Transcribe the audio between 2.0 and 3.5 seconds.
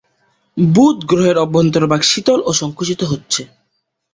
শীতল ও সংকুচিত হচ্ছে।